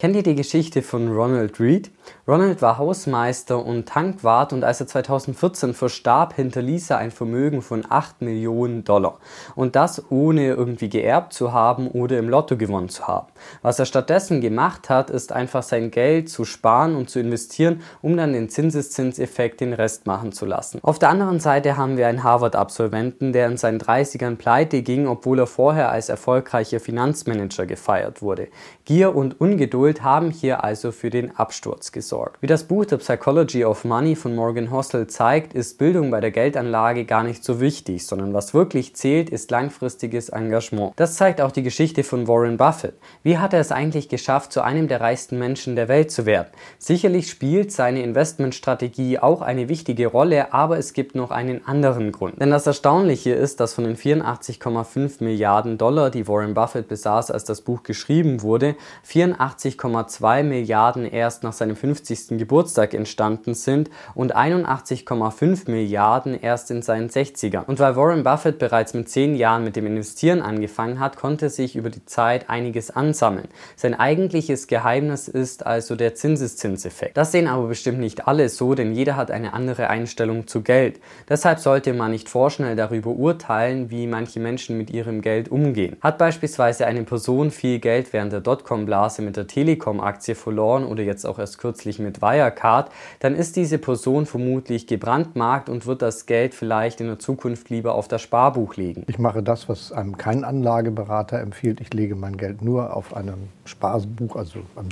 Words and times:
Kennt 0.00 0.14
ihr 0.14 0.22
die 0.22 0.36
Geschichte 0.36 0.82
von 0.82 1.08
Ronald 1.08 1.58
Reed? 1.58 1.90
Ronald 2.26 2.60
war 2.60 2.78
Hausmeister 2.78 3.64
und 3.64 3.88
Tankwart 3.88 4.52
und 4.52 4.64
als 4.64 4.80
er 4.80 4.86
2014 4.86 5.74
verstarb, 5.74 6.34
hinterließ 6.34 6.90
er 6.90 6.98
ein 6.98 7.10
Vermögen 7.10 7.62
von 7.62 7.84
8 7.88 8.22
Millionen 8.22 8.84
Dollar. 8.84 9.18
Und 9.54 9.76
das 9.76 10.10
ohne 10.10 10.48
irgendwie 10.48 10.88
geerbt 10.88 11.32
zu 11.32 11.52
haben 11.52 11.88
oder 11.88 12.18
im 12.18 12.28
Lotto 12.28 12.56
gewonnen 12.56 12.88
zu 12.88 13.06
haben. 13.06 13.28
Was 13.62 13.78
er 13.78 13.86
stattdessen 13.86 14.40
gemacht 14.40 14.90
hat, 14.90 15.10
ist 15.10 15.32
einfach 15.32 15.62
sein 15.62 15.90
Geld 15.90 16.28
zu 16.28 16.44
sparen 16.44 16.96
und 16.96 17.08
zu 17.08 17.20
investieren, 17.20 17.82
um 18.02 18.16
dann 18.16 18.32
den 18.32 18.48
Zinseszinseffekt 18.48 19.60
den 19.60 19.72
Rest 19.72 20.06
machen 20.06 20.32
zu 20.32 20.44
lassen. 20.44 20.80
Auf 20.82 20.98
der 20.98 21.08
anderen 21.08 21.40
Seite 21.40 21.76
haben 21.76 21.96
wir 21.96 22.08
einen 22.08 22.24
Harvard-Absolventen, 22.24 23.32
der 23.32 23.46
in 23.46 23.56
seinen 23.56 23.80
30ern 23.80 24.36
pleite 24.36 24.82
ging, 24.82 25.06
obwohl 25.06 25.38
er 25.38 25.46
vorher 25.46 25.90
als 25.90 26.08
erfolgreicher 26.08 26.80
Finanzmanager 26.80 27.66
gefeiert 27.66 28.22
wurde. 28.22 28.48
Gier 28.84 29.14
und 29.14 29.40
Ungeduld 29.40 29.68
Geduld 29.68 30.02
haben 30.02 30.30
hier 30.30 30.64
also 30.64 30.92
für 30.92 31.10
den 31.10 31.36
Absturz 31.36 31.92
gesorgt. 31.92 31.97
Wie 32.40 32.46
das 32.46 32.64
Buch 32.64 32.84
The 32.88 32.96
Psychology 32.96 33.64
of 33.64 33.84
Money 33.84 34.16
von 34.16 34.34
Morgan 34.34 34.70
Hossel 34.70 35.06
zeigt, 35.06 35.54
ist 35.54 35.78
Bildung 35.78 36.10
bei 36.10 36.20
der 36.20 36.30
Geldanlage 36.30 37.04
gar 37.04 37.24
nicht 37.24 37.44
so 37.44 37.60
wichtig, 37.60 38.06
sondern 38.06 38.34
was 38.34 38.54
wirklich 38.54 38.94
zählt, 38.96 39.30
ist 39.30 39.50
langfristiges 39.50 40.28
Engagement. 40.28 40.92
Das 40.96 41.16
zeigt 41.16 41.40
auch 41.40 41.52
die 41.52 41.62
Geschichte 41.62 42.04
von 42.04 42.28
Warren 42.28 42.56
Buffett. 42.56 42.94
Wie 43.22 43.38
hat 43.38 43.52
er 43.52 43.60
es 43.60 43.72
eigentlich 43.72 44.08
geschafft, 44.08 44.52
zu 44.52 44.62
einem 44.62 44.88
der 44.88 45.00
reichsten 45.00 45.38
Menschen 45.38 45.76
der 45.76 45.88
Welt 45.88 46.10
zu 46.10 46.26
werden? 46.26 46.48
Sicherlich 46.78 47.30
spielt 47.30 47.72
seine 47.72 48.02
Investmentstrategie 48.02 49.18
auch 49.18 49.42
eine 49.42 49.68
wichtige 49.68 50.06
Rolle, 50.06 50.52
aber 50.52 50.78
es 50.78 50.92
gibt 50.92 51.14
noch 51.14 51.30
einen 51.30 51.66
anderen 51.66 52.12
Grund. 52.12 52.40
Denn 52.40 52.50
das 52.50 52.66
Erstaunliche 52.66 53.32
ist, 53.32 53.60
dass 53.60 53.74
von 53.74 53.84
den 53.84 53.96
84,5 53.96 55.22
Milliarden 55.22 55.78
Dollar, 55.78 56.10
die 56.10 56.28
Warren 56.28 56.54
Buffett 56.54 56.88
besaß, 56.88 57.30
als 57.30 57.44
das 57.44 57.62
Buch 57.62 57.82
geschrieben 57.82 58.42
wurde, 58.42 58.76
84 59.02 59.58
80,2 59.68 60.42
Milliarden 60.42 61.04
erst 61.04 61.42
nach 61.42 61.52
seinem 61.52 61.76
50. 61.94 62.38
Geburtstag 62.38 62.94
entstanden 62.94 63.54
sind 63.54 63.90
und 64.14 64.34
81,5 64.34 65.70
Milliarden 65.70 66.38
erst 66.40 66.70
in 66.70 66.82
seinen 66.82 67.08
60ern. 67.08 67.64
Und 67.66 67.78
weil 67.78 67.94
Warren 67.94 68.24
Buffett 68.24 68.58
bereits 68.58 68.94
mit 68.94 69.08
10 69.08 69.36
Jahren 69.36 69.62
mit 69.62 69.76
dem 69.76 69.86
Investieren 69.86 70.42
angefangen 70.42 70.98
hat, 70.98 71.16
konnte 71.16 71.48
sich 71.50 71.76
über 71.76 71.90
die 71.90 72.04
Zeit 72.04 72.50
einiges 72.50 72.90
ansammeln. 72.90 73.48
Sein 73.76 73.94
eigentliches 73.94 74.66
Geheimnis 74.66 75.28
ist 75.28 75.64
also 75.64 75.94
der 75.94 76.14
Zinseszinseffekt. 76.16 77.16
Das 77.16 77.32
sehen 77.32 77.46
aber 77.46 77.68
bestimmt 77.68 78.00
nicht 78.00 78.26
alle 78.26 78.48
so, 78.48 78.74
denn 78.74 78.92
jeder 78.92 79.16
hat 79.16 79.30
eine 79.30 79.52
andere 79.52 79.88
Einstellung 79.88 80.46
zu 80.46 80.62
Geld. 80.62 81.00
Deshalb 81.28 81.60
sollte 81.60 81.92
man 81.92 82.10
nicht 82.10 82.28
vorschnell 82.28 82.74
darüber 82.74 83.10
urteilen, 83.10 83.90
wie 83.90 84.06
manche 84.06 84.40
Menschen 84.40 84.76
mit 84.76 84.90
ihrem 84.90 85.22
Geld 85.22 85.48
umgehen. 85.50 85.96
Hat 86.00 86.18
beispielsweise 86.18 86.86
eine 86.86 87.04
Person 87.04 87.50
viel 87.50 87.78
Geld 87.78 88.12
während 88.12 88.32
der 88.32 88.40
Dotcom-Blase 88.40 89.22
mit 89.22 89.36
der 89.36 89.46
Tele 89.46 89.68
Telekom-Aktie 89.68 90.34
verloren 90.34 90.84
oder 90.84 91.02
jetzt 91.02 91.26
auch 91.26 91.38
erst 91.38 91.58
kürzlich 91.58 91.77
mit 91.98 92.20
Wirecard, 92.20 92.90
dann 93.20 93.34
ist 93.34 93.56
diese 93.56 93.78
Person 93.78 94.26
vermutlich 94.26 94.86
gebrandmarkt 94.86 95.68
und 95.68 95.86
wird 95.86 96.02
das 96.02 96.26
Geld 96.26 96.54
vielleicht 96.54 97.00
in 97.00 97.06
der 97.06 97.18
Zukunft 97.18 97.70
lieber 97.70 97.94
auf 97.94 98.08
das 98.08 98.22
Sparbuch 98.22 98.76
legen. 98.76 99.04
Ich 99.06 99.18
mache 99.18 99.42
das, 99.42 99.68
was 99.68 99.92
einem 99.92 100.16
kein 100.16 100.44
Anlageberater 100.44 101.40
empfiehlt. 101.40 101.80
Ich 101.80 101.92
lege 101.94 102.14
mein 102.14 102.36
Geld 102.36 102.62
nur 102.62 102.94
auf 102.94 103.16
einem 103.16 103.48
Sparbuch, 103.64 104.36
also 104.36 104.60
einem 104.76 104.90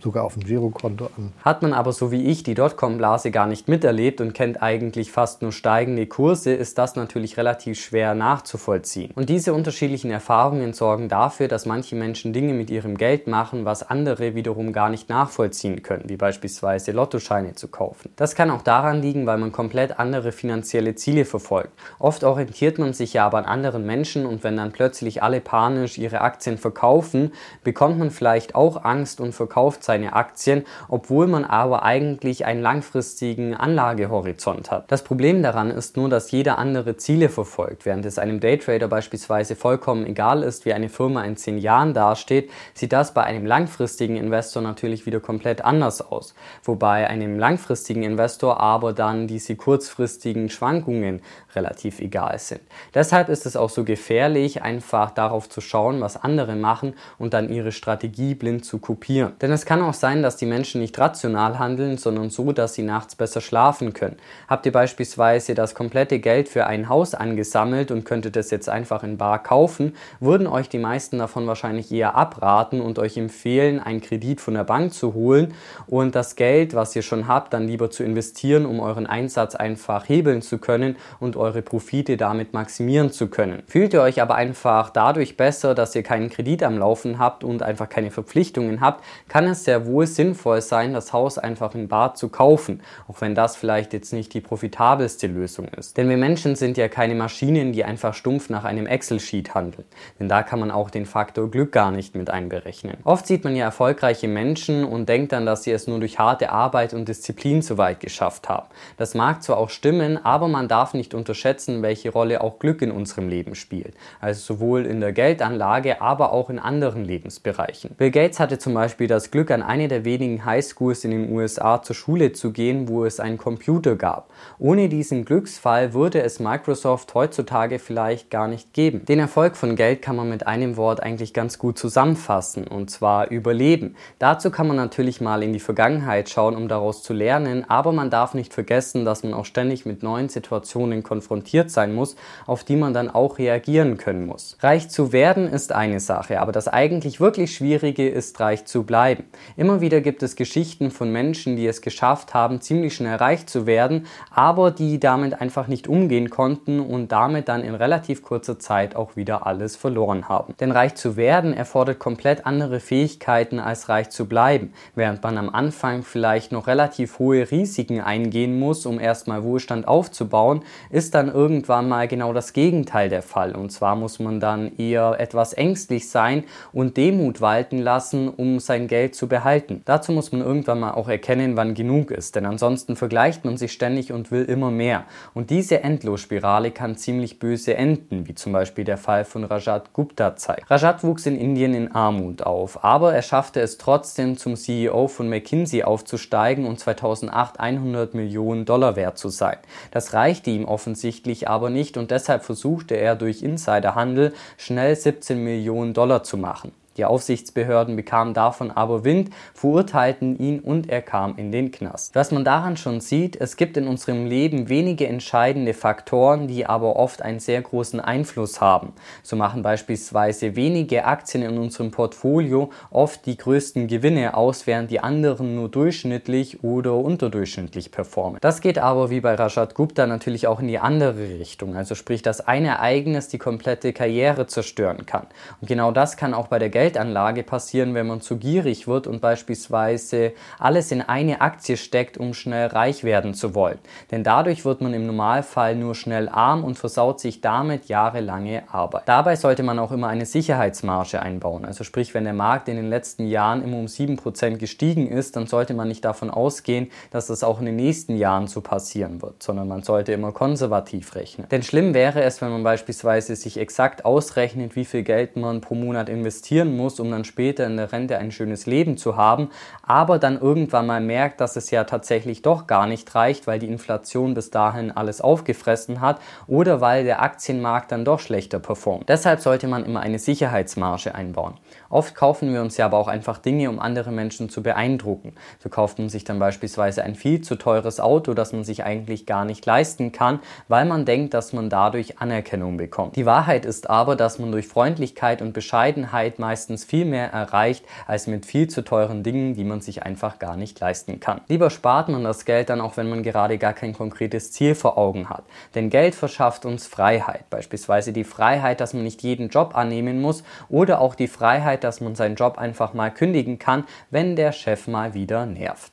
sogar 0.00 0.24
auf 0.24 0.34
dem 0.34 0.44
Girokonto 0.44 1.06
an. 1.16 1.32
Hat 1.44 1.62
man 1.62 1.72
aber 1.72 1.92
so 1.92 2.10
wie 2.10 2.24
ich 2.24 2.42
die 2.42 2.54
Dotcom-Blase 2.54 3.30
gar 3.30 3.46
nicht 3.46 3.68
miterlebt 3.68 4.20
und 4.20 4.34
kennt 4.34 4.62
eigentlich 4.62 5.10
fast 5.10 5.42
nur 5.42 5.52
steigende 5.52 6.06
Kurse, 6.06 6.52
ist 6.52 6.78
das 6.78 6.96
natürlich 6.96 7.36
relativ 7.36 7.80
schwer 7.80 8.14
nachzuvollziehen. 8.14 9.10
Und 9.14 9.28
diese 9.28 9.54
unterschiedlichen 9.54 10.10
Erfahrungen 10.10 10.72
sorgen 10.72 11.08
dafür, 11.08 11.48
dass 11.48 11.66
manche 11.66 11.96
Menschen 11.96 12.32
Dinge 12.32 12.52
mit 12.52 12.70
ihrem 12.70 12.96
Geld 12.96 13.26
machen, 13.26 13.64
was 13.64 13.82
andere 13.82 14.34
wiederum 14.34 14.72
gar 14.72 14.90
nicht 14.90 15.08
nachvollziehen 15.08 15.82
können, 15.82 16.08
wie 16.08 16.16
beispielsweise 16.16 16.92
Lottoscheine 16.92 17.54
zu 17.54 17.68
kaufen. 17.68 18.12
Das 18.16 18.34
kann 18.34 18.50
auch 18.50 18.62
daran 18.62 19.02
liegen, 19.02 19.26
weil 19.26 19.38
man 19.38 19.52
komplett 19.52 19.98
andere 19.98 20.32
finanzielle 20.32 20.94
Ziele 20.94 21.24
verfolgt. 21.24 21.72
Oft 21.98 22.24
orientiert 22.24 22.78
man 22.78 22.92
sich 22.92 23.14
ja 23.14 23.26
aber 23.26 23.38
an 23.38 23.44
anderen 23.44 23.86
Menschen 23.86 24.26
und 24.26 24.44
wenn 24.44 24.56
dann 24.56 24.72
plötzlich 24.72 25.22
alle 25.22 25.40
panisch 25.40 25.98
ihre 25.98 26.20
Aktien 26.20 26.58
verkaufen, 26.58 27.32
bekommt 27.64 27.98
man 27.98 28.10
vielleicht 28.10 28.54
auch 28.54 28.84
Angst 28.84 29.20
und 29.20 29.32
verkauft 29.32 29.82
seine 29.86 30.12
Aktien, 30.12 30.64
obwohl 30.88 31.26
man 31.26 31.44
aber 31.44 31.82
eigentlich 31.82 32.44
einen 32.44 32.60
langfristigen 32.60 33.54
Anlagehorizont 33.54 34.70
hat. 34.70 34.92
Das 34.92 35.02
Problem 35.02 35.42
daran 35.42 35.70
ist 35.70 35.96
nur, 35.96 36.10
dass 36.10 36.30
jeder 36.30 36.58
andere 36.58 36.96
Ziele 36.96 37.30
verfolgt. 37.30 37.86
Während 37.86 38.04
es 38.04 38.18
einem 38.18 38.40
Daytrader 38.40 38.88
beispielsweise 38.88 39.56
vollkommen 39.56 40.06
egal 40.06 40.42
ist, 40.42 40.66
wie 40.66 40.74
eine 40.74 40.90
Firma 40.90 41.24
in 41.24 41.36
zehn 41.36 41.56
Jahren 41.56 41.94
dasteht, 41.94 42.50
sieht 42.74 42.92
das 42.92 43.14
bei 43.14 43.22
einem 43.22 43.46
langfristigen 43.46 44.16
Investor 44.16 44.62
natürlich 44.62 45.06
wieder 45.06 45.20
komplett 45.20 45.64
anders 45.64 46.02
aus. 46.02 46.34
Wobei 46.62 47.08
einem 47.08 47.38
langfristigen 47.38 48.02
Investor 48.02 48.60
aber 48.60 48.92
dann 48.92 49.26
diese 49.26 49.56
kurzfristigen 49.56 50.50
Schwankungen 50.50 51.22
relativ 51.54 52.00
egal 52.00 52.38
sind. 52.38 52.60
Deshalb 52.94 53.28
ist 53.28 53.46
es 53.46 53.56
auch 53.56 53.70
so 53.70 53.84
gefährlich, 53.84 54.62
einfach 54.62 55.10
darauf 55.10 55.48
zu 55.48 55.60
schauen, 55.60 56.00
was 56.00 56.22
andere 56.22 56.54
machen 56.56 56.94
und 57.18 57.32
dann 57.32 57.48
ihre 57.48 57.72
Strategie 57.72 58.34
blind 58.34 58.64
zu 58.64 58.78
kopieren. 58.78 59.32
Denn 59.40 59.52
es 59.52 59.64
kann 59.64 59.75
kann 59.76 59.84
auch 59.84 59.92
sein, 59.92 60.22
dass 60.22 60.38
die 60.38 60.46
Menschen 60.46 60.80
nicht 60.80 60.98
rational 60.98 61.58
handeln, 61.58 61.98
sondern 61.98 62.30
so, 62.30 62.52
dass 62.52 62.72
sie 62.72 62.82
nachts 62.82 63.14
besser 63.14 63.42
schlafen 63.42 63.92
können. 63.92 64.16
Habt 64.48 64.64
ihr 64.64 64.72
beispielsweise 64.72 65.54
das 65.54 65.74
komplette 65.74 66.18
Geld 66.18 66.48
für 66.48 66.66
ein 66.66 66.88
Haus 66.88 67.14
angesammelt 67.14 67.90
und 67.90 68.06
könntet 68.06 68.38
es 68.38 68.50
jetzt 68.50 68.70
einfach 68.70 69.02
in 69.02 69.18
Bar 69.18 69.42
kaufen, 69.42 69.94
würden 70.18 70.46
euch 70.46 70.70
die 70.70 70.78
meisten 70.78 71.18
davon 71.18 71.46
wahrscheinlich 71.46 71.92
eher 71.92 72.14
abraten 72.14 72.80
und 72.80 72.98
euch 72.98 73.18
empfehlen, 73.18 73.78
einen 73.78 74.00
Kredit 74.00 74.40
von 74.40 74.54
der 74.54 74.64
Bank 74.64 74.94
zu 74.94 75.12
holen 75.12 75.52
und 75.86 76.14
das 76.14 76.36
Geld, 76.36 76.72
was 76.72 76.96
ihr 76.96 77.02
schon 77.02 77.28
habt, 77.28 77.52
dann 77.52 77.66
lieber 77.66 77.90
zu 77.90 78.02
investieren, 78.02 78.64
um 78.64 78.80
euren 78.80 79.06
Einsatz 79.06 79.56
einfach 79.56 80.08
hebeln 80.08 80.40
zu 80.40 80.56
können 80.56 80.96
und 81.20 81.36
eure 81.36 81.60
Profite 81.60 82.16
damit 82.16 82.54
maximieren 82.54 83.12
zu 83.12 83.26
können. 83.26 83.62
Fühlt 83.66 83.92
ihr 83.92 84.00
euch 84.00 84.22
aber 84.22 84.36
einfach 84.36 84.88
dadurch 84.88 85.36
besser, 85.36 85.74
dass 85.74 85.94
ihr 85.94 86.02
keinen 86.02 86.30
Kredit 86.30 86.62
am 86.62 86.78
Laufen 86.78 87.18
habt 87.18 87.44
und 87.44 87.62
einfach 87.62 87.90
keine 87.90 88.10
Verpflichtungen 88.10 88.80
habt, 88.80 89.04
kann 89.28 89.44
es 89.46 89.65
sehr 89.66 89.86
wohl 89.86 90.06
sinnvoll 90.06 90.62
sein, 90.62 90.94
das 90.94 91.12
Haus 91.12 91.36
einfach 91.36 91.74
in 91.74 91.88
Bar 91.88 92.14
zu 92.14 92.30
kaufen, 92.30 92.80
auch 93.06 93.20
wenn 93.20 93.34
das 93.34 93.56
vielleicht 93.56 93.92
jetzt 93.92 94.14
nicht 94.14 94.32
die 94.32 94.40
profitabelste 94.40 95.26
Lösung 95.26 95.68
ist. 95.68 95.98
Denn 95.98 96.08
wir 96.08 96.16
Menschen 96.16 96.56
sind 96.56 96.78
ja 96.78 96.88
keine 96.88 97.14
Maschinen, 97.14 97.72
die 97.72 97.84
einfach 97.84 98.14
stumpf 98.14 98.48
nach 98.48 98.64
einem 98.64 98.86
Excel-Sheet 98.86 99.54
handeln. 99.54 99.84
Denn 100.18 100.28
da 100.28 100.42
kann 100.42 100.58
man 100.58 100.70
auch 100.70 100.88
den 100.88 101.04
Faktor 101.04 101.50
Glück 101.50 101.72
gar 101.72 101.90
nicht 101.90 102.14
mit 102.14 102.30
einberechnen. 102.30 102.96
Oft 103.04 103.26
sieht 103.26 103.44
man 103.44 103.54
ja 103.54 103.66
erfolgreiche 103.66 104.28
Menschen 104.28 104.84
und 104.84 105.08
denkt 105.08 105.32
dann, 105.32 105.44
dass 105.44 105.64
sie 105.64 105.72
es 105.72 105.86
nur 105.86 105.98
durch 105.98 106.18
harte 106.18 106.50
Arbeit 106.50 106.94
und 106.94 107.08
Disziplin 107.08 107.60
so 107.60 107.76
weit 107.76 108.00
geschafft 108.00 108.48
haben. 108.48 108.68
Das 108.96 109.14
mag 109.14 109.42
zwar 109.42 109.58
auch 109.58 109.70
stimmen, 109.70 110.24
aber 110.24 110.48
man 110.48 110.68
darf 110.68 110.94
nicht 110.94 111.12
unterschätzen, 111.12 111.82
welche 111.82 112.10
Rolle 112.10 112.40
auch 112.40 112.58
Glück 112.58 112.80
in 112.80 112.92
unserem 112.92 113.28
Leben 113.28 113.54
spielt. 113.54 113.94
Also 114.20 114.54
sowohl 114.54 114.86
in 114.86 115.00
der 115.00 115.12
Geldanlage, 115.12 116.00
aber 116.00 116.32
auch 116.32 116.48
in 116.50 116.58
anderen 116.58 117.04
Lebensbereichen. 117.04 117.96
Bill 117.96 118.10
Gates 118.10 118.38
hatte 118.38 118.58
zum 118.58 118.72
Beispiel 118.72 119.08
das 119.08 119.30
Glück, 119.30 119.50
an 119.56 119.62
eine 119.62 119.88
der 119.88 120.04
wenigen 120.04 120.44
Highschools 120.44 121.04
in 121.04 121.12
den 121.12 121.32
USA 121.32 121.82
zur 121.82 121.96
Schule 121.96 122.32
zu 122.32 122.52
gehen, 122.52 122.88
wo 122.88 123.06
es 123.06 123.20
einen 123.20 123.38
Computer 123.38 123.96
gab. 123.96 124.30
Ohne 124.58 124.90
diesen 124.90 125.24
Glücksfall 125.24 125.94
würde 125.94 126.22
es 126.22 126.40
Microsoft 126.40 127.14
heutzutage 127.14 127.78
vielleicht 127.78 128.30
gar 128.30 128.48
nicht 128.48 128.74
geben. 128.74 129.06
Den 129.06 129.18
Erfolg 129.18 129.56
von 129.56 129.74
Geld 129.74 130.02
kann 130.02 130.14
man 130.14 130.28
mit 130.28 130.46
einem 130.46 130.76
Wort 130.76 131.02
eigentlich 131.02 131.32
ganz 131.32 131.58
gut 131.58 131.78
zusammenfassen, 131.78 132.66
und 132.66 132.90
zwar 132.90 133.30
Überleben. 133.30 133.96
Dazu 134.18 134.50
kann 134.50 134.68
man 134.68 134.76
natürlich 134.76 135.22
mal 135.22 135.42
in 135.42 135.54
die 135.54 135.60
Vergangenheit 135.60 136.28
schauen, 136.28 136.54
um 136.54 136.68
daraus 136.68 137.02
zu 137.02 137.14
lernen, 137.14 137.64
aber 137.66 137.92
man 137.92 138.10
darf 138.10 138.34
nicht 138.34 138.52
vergessen, 138.52 139.06
dass 139.06 139.22
man 139.22 139.32
auch 139.32 139.46
ständig 139.46 139.86
mit 139.86 140.02
neuen 140.02 140.28
Situationen 140.28 141.02
konfrontiert 141.02 141.70
sein 141.70 141.94
muss, 141.94 142.14
auf 142.46 142.62
die 142.62 142.76
man 142.76 142.92
dann 142.92 143.08
auch 143.08 143.38
reagieren 143.38 143.96
können 143.96 144.26
muss. 144.26 144.58
Reich 144.60 144.90
zu 144.90 145.12
werden 145.12 145.48
ist 145.48 145.72
eine 145.72 146.00
Sache, 146.00 146.42
aber 146.42 146.52
das 146.52 146.68
eigentlich 146.68 147.20
wirklich 147.20 147.54
Schwierige 147.54 148.06
ist 148.06 148.38
reich 148.38 148.66
zu 148.66 148.82
bleiben. 148.82 149.24
Immer 149.56 149.80
wieder 149.80 150.00
gibt 150.00 150.22
es 150.22 150.36
Geschichten 150.36 150.90
von 150.90 151.10
Menschen, 151.12 151.56
die 151.56 151.66
es 151.66 151.80
geschafft 151.80 152.34
haben, 152.34 152.60
ziemlich 152.60 152.94
schnell 152.94 153.16
reich 153.16 153.46
zu 153.46 153.66
werden, 153.66 154.06
aber 154.30 154.70
die 154.70 154.98
damit 154.98 155.40
einfach 155.40 155.68
nicht 155.68 155.88
umgehen 155.88 156.30
konnten 156.30 156.80
und 156.80 157.12
damit 157.12 157.48
dann 157.48 157.62
in 157.62 157.74
relativ 157.74 158.22
kurzer 158.22 158.58
Zeit 158.58 158.96
auch 158.96 159.16
wieder 159.16 159.46
alles 159.46 159.76
verloren 159.76 160.28
haben. 160.28 160.54
Denn 160.60 160.72
reich 160.72 160.94
zu 160.96 161.16
werden 161.16 161.54
erfordert 161.54 161.98
komplett 161.98 162.44
andere 162.44 162.80
Fähigkeiten 162.80 163.58
als 163.58 163.88
reich 163.88 164.10
zu 164.10 164.26
bleiben, 164.26 164.72
während 164.94 165.22
man 165.22 165.38
am 165.38 165.48
Anfang 165.48 166.02
vielleicht 166.02 166.52
noch 166.52 166.66
relativ 166.66 167.18
hohe 167.18 167.50
Risiken 167.50 168.00
eingehen 168.00 168.58
muss, 168.58 168.84
um 168.84 169.00
erstmal 169.00 169.44
Wohlstand 169.44 169.88
aufzubauen, 169.88 170.62
ist 170.90 171.14
dann 171.14 171.28
irgendwann 171.28 171.88
mal 171.88 172.08
genau 172.08 172.32
das 172.32 172.52
Gegenteil 172.52 173.08
der 173.08 173.22
Fall. 173.22 173.54
Und 173.54 173.70
zwar 173.70 173.96
muss 173.96 174.18
man 174.18 174.40
dann 174.40 174.76
eher 174.76 175.16
etwas 175.18 175.52
ängstlich 175.52 176.10
sein 176.10 176.44
und 176.72 176.96
Demut 176.96 177.40
walten 177.40 177.78
lassen, 177.78 178.28
um 178.28 178.58
sein 178.60 178.88
Geld 178.88 179.14
zu 179.14 179.28
behalten 179.28 179.35
behalten. 179.36 179.82
Dazu 179.84 180.12
muss 180.12 180.32
man 180.32 180.40
irgendwann 180.40 180.80
mal 180.80 180.92
auch 180.92 181.08
erkennen, 181.08 181.58
wann 181.58 181.74
genug 181.74 182.10
ist, 182.10 182.36
denn 182.36 182.46
ansonsten 182.46 182.96
vergleicht 182.96 183.44
man 183.44 183.58
sich 183.58 183.70
ständig 183.70 184.10
und 184.10 184.30
will 184.30 184.46
immer 184.46 184.70
mehr. 184.70 185.04
Und 185.34 185.50
diese 185.50 185.82
Endlosspirale 185.82 186.70
kann 186.70 186.96
ziemlich 186.96 187.38
böse 187.38 187.76
enden, 187.76 188.26
wie 188.26 188.34
zum 188.34 188.54
Beispiel 188.54 188.84
der 188.84 188.96
Fall 188.96 189.26
von 189.26 189.44
Rajat 189.44 189.92
Gupta 189.92 190.36
zeigt. 190.36 190.70
Rajat 190.70 191.04
wuchs 191.04 191.26
in 191.26 191.36
Indien 191.36 191.74
in 191.74 191.92
Armut 191.92 192.44
auf, 192.44 192.82
aber 192.82 193.12
er 193.12 193.20
schaffte 193.20 193.60
es 193.60 193.76
trotzdem 193.76 194.38
zum 194.38 194.56
CEO 194.56 195.06
von 195.06 195.28
McKinsey 195.28 195.82
aufzusteigen 195.82 196.64
und 196.64 196.80
2008 196.80 197.60
100 197.60 198.14
Millionen 198.14 198.64
Dollar 198.64 198.96
wert 198.96 199.18
zu 199.18 199.28
sein. 199.28 199.58
Das 199.90 200.14
reichte 200.14 200.48
ihm 200.48 200.64
offensichtlich 200.64 201.46
aber 201.46 201.68
nicht 201.68 201.98
und 201.98 202.10
deshalb 202.10 202.42
versuchte 202.42 202.94
er 202.94 203.16
durch 203.16 203.42
Insiderhandel 203.42 204.32
schnell 204.56 204.96
17 204.96 205.44
Millionen 205.44 205.92
Dollar 205.92 206.22
zu 206.22 206.38
machen. 206.38 206.72
Die 206.96 207.04
Aufsichtsbehörden 207.04 207.96
bekamen 207.96 208.32
davon 208.32 208.70
aber 208.70 209.04
Wind, 209.04 209.30
verurteilten 209.54 210.38
ihn 210.38 210.60
und 210.60 210.88
er 210.88 211.02
kam 211.02 211.36
in 211.36 211.52
den 211.52 211.70
Knast. 211.70 212.14
Was 212.14 212.30
man 212.30 212.44
daran 212.44 212.76
schon 212.76 213.00
sieht, 213.00 213.36
es 213.36 213.56
gibt 213.56 213.76
in 213.76 213.86
unserem 213.86 214.26
Leben 214.26 214.68
wenige 214.68 215.06
entscheidende 215.06 215.74
Faktoren, 215.74 216.48
die 216.48 216.66
aber 216.66 216.96
oft 216.96 217.22
einen 217.22 217.40
sehr 217.40 217.60
großen 217.60 218.00
Einfluss 218.00 218.60
haben. 218.60 218.92
So 219.22 219.36
machen 219.36 219.62
beispielsweise 219.62 220.56
wenige 220.56 221.04
Aktien 221.04 221.42
in 221.42 221.58
unserem 221.58 221.90
Portfolio 221.90 222.70
oft 222.90 223.26
die 223.26 223.36
größten 223.36 223.88
Gewinne 223.88 224.34
aus, 224.36 224.66
während 224.66 224.90
die 224.90 225.00
anderen 225.00 225.54
nur 225.54 225.68
durchschnittlich 225.68 226.62
oder 226.64 226.94
unterdurchschnittlich 226.94 227.90
performen. 227.90 228.38
Das 228.40 228.60
geht 228.60 228.78
aber 228.78 229.10
wie 229.10 229.20
bei 229.20 229.34
Rajat 229.34 229.74
Gupta 229.74 230.06
natürlich 230.06 230.46
auch 230.46 230.60
in 230.60 230.68
die 230.68 230.78
andere 230.78 231.18
Richtung, 231.38 231.76
also 231.76 231.94
sprich, 231.94 232.22
dass 232.22 232.40
ein 232.40 232.64
Ereignis 232.64 233.28
die 233.28 233.38
komplette 233.38 233.92
Karriere 233.92 234.46
zerstören 234.46 235.06
kann. 235.06 235.26
Und 235.60 235.68
genau 235.68 235.92
das 235.92 236.16
kann 236.16 236.32
auch 236.32 236.48
bei 236.48 236.58
der 236.58 236.70
Geld 236.70 236.85
Geldanlage 236.86 237.42
passieren, 237.42 237.94
wenn 237.94 238.06
man 238.06 238.20
zu 238.20 238.36
gierig 238.36 238.86
wird 238.86 239.08
und 239.08 239.20
beispielsweise 239.20 240.32
alles 240.60 240.92
in 240.92 241.02
eine 241.02 241.40
Aktie 241.40 241.76
steckt, 241.76 242.16
um 242.16 242.32
schnell 242.32 242.68
reich 242.68 243.02
werden 243.02 243.34
zu 243.34 243.56
wollen. 243.56 243.80
Denn 244.12 244.22
dadurch 244.22 244.64
wird 244.64 244.80
man 244.80 244.94
im 244.94 245.04
Normalfall 245.04 245.74
nur 245.74 245.96
schnell 245.96 246.28
arm 246.28 246.62
und 246.62 246.78
versaut 246.78 247.18
sich 247.18 247.40
damit 247.40 247.86
jahrelange 247.86 248.62
Arbeit. 248.70 249.02
Dabei 249.06 249.34
sollte 249.34 249.64
man 249.64 249.80
auch 249.80 249.90
immer 249.90 250.06
eine 250.06 250.26
Sicherheitsmarge 250.26 251.20
einbauen. 251.20 251.64
Also 251.64 251.82
sprich, 251.82 252.14
wenn 252.14 252.22
der 252.22 252.34
Markt 252.34 252.68
in 252.68 252.76
den 252.76 252.88
letzten 252.88 253.26
Jahren 253.26 253.64
immer 253.64 253.78
um 253.78 253.86
7% 253.86 254.58
gestiegen 254.58 255.08
ist, 255.08 255.34
dann 255.34 255.48
sollte 255.48 255.74
man 255.74 255.88
nicht 255.88 256.04
davon 256.04 256.30
ausgehen, 256.30 256.92
dass 257.10 257.26
das 257.26 257.42
auch 257.42 257.58
in 257.58 257.66
den 257.66 257.76
nächsten 257.76 258.16
Jahren 258.16 258.46
so 258.46 258.60
passieren 258.60 259.22
wird, 259.22 259.42
sondern 259.42 259.66
man 259.66 259.82
sollte 259.82 260.12
immer 260.12 260.30
konservativ 260.30 261.16
rechnen. 261.16 261.48
Denn 261.48 261.64
schlimm 261.64 261.94
wäre 261.94 262.22
es, 262.22 262.40
wenn 262.40 262.50
man 262.50 262.62
beispielsweise 262.62 263.34
sich 263.34 263.58
exakt 263.58 264.04
ausrechnet, 264.04 264.76
wie 264.76 264.84
viel 264.84 265.02
Geld 265.02 265.36
man 265.36 265.60
pro 265.60 265.74
Monat 265.74 266.08
investieren 266.08 266.75
muss, 266.76 267.00
um 267.00 267.10
dann 267.10 267.24
später 267.24 267.66
in 267.66 267.76
der 267.76 267.92
Rente 267.92 268.18
ein 268.18 268.32
schönes 268.32 268.66
Leben 268.66 268.96
zu 268.96 269.16
haben, 269.16 269.50
aber 269.82 270.18
dann 270.18 270.40
irgendwann 270.40 270.86
mal 270.86 271.00
merkt, 271.00 271.40
dass 271.40 271.56
es 271.56 271.70
ja 271.70 271.84
tatsächlich 271.84 272.42
doch 272.42 272.66
gar 272.66 272.86
nicht 272.86 273.14
reicht, 273.14 273.46
weil 273.46 273.58
die 273.58 273.68
Inflation 273.68 274.34
bis 274.34 274.50
dahin 274.50 274.90
alles 274.90 275.20
aufgefressen 275.20 276.00
hat 276.00 276.20
oder 276.46 276.80
weil 276.80 277.04
der 277.04 277.22
Aktienmarkt 277.22 277.92
dann 277.92 278.04
doch 278.04 278.20
schlechter 278.20 278.58
performt. 278.58 279.08
Deshalb 279.08 279.40
sollte 279.40 279.68
man 279.68 279.84
immer 279.84 280.00
eine 280.00 280.18
Sicherheitsmarge 280.18 281.14
einbauen. 281.14 281.54
Oft 281.88 282.14
kaufen 282.14 282.52
wir 282.52 282.60
uns 282.60 282.76
ja 282.76 282.86
aber 282.86 282.98
auch 282.98 283.08
einfach 283.08 283.38
Dinge, 283.38 283.70
um 283.70 283.78
andere 283.78 284.10
Menschen 284.10 284.48
zu 284.48 284.62
beeindrucken. 284.62 285.34
So 285.62 285.68
kauft 285.68 285.98
man 285.98 286.08
sich 286.08 286.24
dann 286.24 286.38
beispielsweise 286.38 287.04
ein 287.04 287.14
viel 287.14 287.40
zu 287.40 287.56
teures 287.56 288.00
Auto, 288.00 288.34
das 288.34 288.52
man 288.52 288.64
sich 288.64 288.84
eigentlich 288.84 289.26
gar 289.26 289.44
nicht 289.44 289.64
leisten 289.66 290.12
kann, 290.12 290.40
weil 290.68 290.84
man 290.84 291.04
denkt, 291.04 291.34
dass 291.34 291.52
man 291.52 291.70
dadurch 291.70 292.18
Anerkennung 292.18 292.76
bekommt. 292.76 293.16
Die 293.16 293.26
Wahrheit 293.26 293.64
ist 293.64 293.88
aber, 293.88 294.16
dass 294.16 294.38
man 294.38 294.52
durch 294.52 294.66
Freundlichkeit 294.66 295.42
und 295.42 295.52
Bescheidenheit 295.52 296.38
meist 296.38 296.65
meistens 296.66 296.84
viel 296.84 297.04
mehr 297.04 297.30
erreicht 297.30 297.84
als 298.08 298.26
mit 298.26 298.44
viel 298.44 298.68
zu 298.68 298.82
teuren 298.82 299.22
Dingen, 299.22 299.54
die 299.54 299.62
man 299.62 299.80
sich 299.80 300.02
einfach 300.02 300.40
gar 300.40 300.56
nicht 300.56 300.80
leisten 300.80 301.20
kann. 301.20 301.40
Lieber 301.46 301.70
spart 301.70 302.08
man 302.08 302.24
das 302.24 302.44
Geld 302.44 302.70
dann 302.70 302.80
auch, 302.80 302.96
wenn 302.96 303.08
man 303.08 303.22
gerade 303.22 303.56
gar 303.56 303.72
kein 303.72 303.92
konkretes 303.92 304.50
Ziel 304.50 304.74
vor 304.74 304.98
Augen 304.98 305.28
hat. 305.28 305.44
Denn 305.76 305.90
Geld 305.90 306.16
verschafft 306.16 306.64
uns 306.64 306.88
Freiheit, 306.88 307.48
beispielsweise 307.50 308.12
die 308.12 308.24
Freiheit, 308.24 308.80
dass 308.80 308.94
man 308.94 309.04
nicht 309.04 309.22
jeden 309.22 309.48
Job 309.48 309.76
annehmen 309.76 310.20
muss 310.20 310.42
oder 310.68 311.00
auch 311.00 311.14
die 311.14 311.28
Freiheit, 311.28 311.84
dass 311.84 312.00
man 312.00 312.16
seinen 312.16 312.34
Job 312.34 312.58
einfach 312.58 312.94
mal 312.94 313.12
kündigen 313.12 313.60
kann, 313.60 313.84
wenn 314.10 314.34
der 314.34 314.50
Chef 314.50 314.88
mal 314.88 315.14
wieder 315.14 315.46
nervt. 315.46 315.84